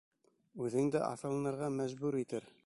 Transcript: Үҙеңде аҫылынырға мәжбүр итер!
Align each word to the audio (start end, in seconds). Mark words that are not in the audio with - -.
Үҙеңде 0.67 1.01
аҫылынырға 1.09 1.69
мәжбүр 1.83 2.19
итер! 2.25 2.51